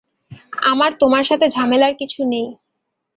আমার 0.63 0.91
তোমার 0.99 1.23
সাথে 1.23 1.45
ঝামেলার 1.49 1.93
কিছু 1.95 2.19
নেই। 2.25 2.47